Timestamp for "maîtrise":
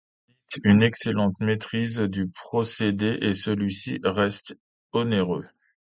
1.41-1.99